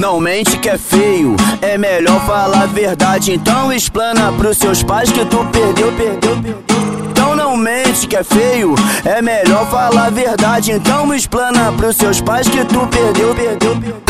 Não 0.00 0.18
mente 0.18 0.56
que 0.56 0.70
é 0.70 0.78
feio, 0.78 1.36
é 1.60 1.76
melhor 1.76 2.24
falar 2.24 2.62
a 2.62 2.66
verdade. 2.66 3.34
Então 3.34 3.70
explana 3.70 4.32
pros 4.32 4.56
seus 4.56 4.82
pais 4.82 5.12
que 5.12 5.22
tu 5.26 5.44
perdeu, 5.52 5.92
perdeu, 5.92 6.36
perdeu. 6.36 6.64
Então 7.10 7.36
não 7.36 7.54
mente 7.54 8.06
que 8.06 8.16
é 8.16 8.24
feio, 8.24 8.74
é 9.04 9.20
melhor 9.20 9.70
falar 9.70 10.06
a 10.06 10.10
verdade. 10.10 10.72
Então 10.72 11.14
explana 11.14 11.70
pros 11.72 11.96
seus 11.96 12.18
pais 12.18 12.48
que 12.48 12.64
tu 12.64 12.86
perdeu, 12.86 13.34
perdeu, 13.34 13.76
perdeu. 13.76 14.02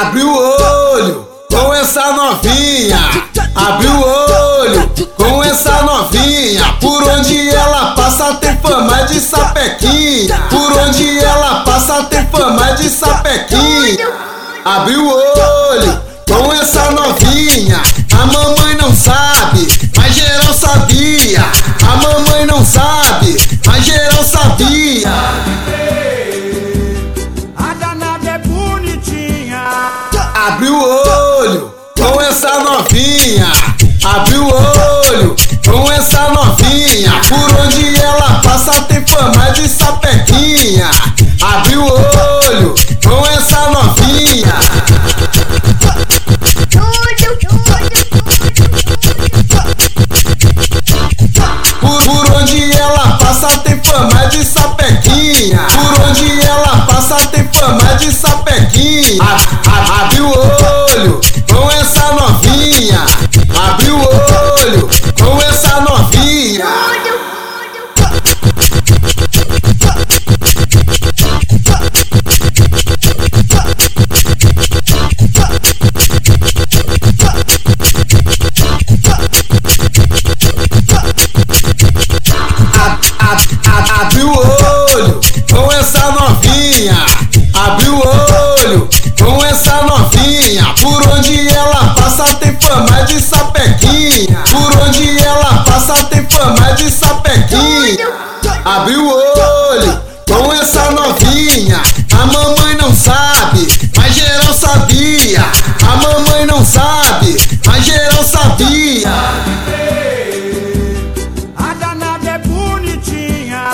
Abre 0.00 0.24
o 0.24 0.36
olho 0.36 1.28
com 1.48 1.72
essa 1.72 2.10
novinha. 2.10 2.98
Abre 3.54 3.86
o 3.86 4.00
olho 4.00 4.90
com 5.16 5.44
essa 5.44 5.80
novinha. 5.84 6.74
Por 6.80 7.04
onde 7.04 7.50
ela 7.50 7.94
passa 7.94 8.34
tem 8.34 8.56
fama 8.56 9.04
de 9.04 9.20
sapequinha. 9.20 10.40
Por 10.50 10.72
onde 10.72 11.20
ela 11.20 11.60
passa 11.60 12.02
tem 12.02 12.26
fama 12.26 12.72
de 12.72 12.90
sapequinha. 12.90 14.25
Abre 14.66 14.96
o 14.96 15.08
olho 15.08 16.02
com 16.26 16.52
essa 16.52 16.90
novinha. 16.90 17.80
A 18.20 18.26
mamãe 18.26 18.74
não 18.74 18.92
sabe, 18.92 19.64
mas 19.96 20.12
geral 20.12 20.52
sabia. 20.52 21.44
A 21.88 21.96
mamãe 21.98 22.46
não 22.46 22.64
sabe, 22.64 23.36
mas 23.64 23.84
geral 23.84 24.24
sabia. 24.24 25.08
Abre 87.76 87.90
o 87.90 87.98
olho 87.98 88.88
com 89.18 89.44
essa 89.44 89.82
novinha. 89.82 90.64
Por 90.80 91.08
onde 91.08 91.46
ela 91.46 91.92
passa 91.94 92.24
tem 92.36 92.56
fama 92.58 93.02
de 93.02 93.20
sapequinha. 93.20 94.42
Por 94.50 94.80
onde 94.80 95.18
ela 95.22 95.62
passa 95.62 95.92
tem 96.04 96.26
fama 96.26 96.72
de 96.72 96.90
sapequinha. 96.90 98.08
Abre 98.64 98.96
o 98.96 99.06
olho 99.06 100.00
com 100.26 100.54
essa 100.54 100.90
novinha. 100.90 101.82
A 102.18 102.24
mamãe 102.24 102.76
não 102.76 102.94
sabe, 102.94 103.68
mas 103.94 104.14
geral 104.14 104.54
sabia. 104.54 105.44
A 105.82 105.96
mamãe 105.96 106.46
não 106.46 106.64
sabe, 106.64 107.36
mas 107.66 107.84
geral 107.84 108.24
sabia. 108.24 109.12
A 111.58 111.74
danada 111.74 112.30
é 112.30 112.38
bonitinha. 112.38 113.66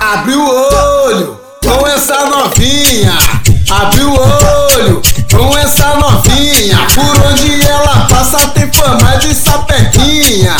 Abre 0.00 0.36
o 0.36 0.48
olho 0.48 1.40
com 1.60 1.86
essa 1.88 2.26
novinha. 2.26 3.32
Abre 3.72 4.04
o 4.04 4.12
olho 4.12 5.02
com 5.30 5.56
essa 5.56 5.94
novinha. 5.94 6.78
Por 6.94 7.26
onde 7.26 7.66
ela 7.66 8.06
passa 8.06 8.46
tem 8.48 8.70
fama 8.70 9.16
de 9.16 9.34
sapequinha. 9.34 10.54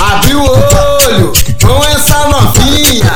Abre 0.00 0.34
o 0.34 0.42
olho 0.42 1.32
com 1.60 1.84
essa 1.84 2.26
novinha. 2.28 3.12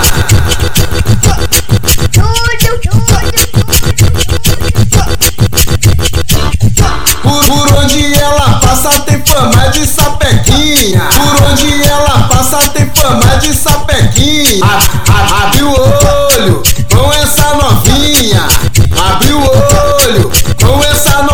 Por, 7.23 7.45
por 7.47 7.73
onde 7.79 8.15
ela 8.19 8.61
passa 8.61 9.01
tem 9.01 9.23
fama 9.25 9.69
de 9.71 9.87
sapequinha. 9.87 11.09
Por 11.09 11.51
onde 11.51 11.89
ela 11.89 12.29
passa 12.29 12.69
tem 12.69 12.91
fama 12.95 13.37
de 13.39 13.55
sapequinha. 13.55 14.67
Abre 15.43 15.63
o 15.63 15.71
olho. 15.73 16.63
sun 20.99 21.28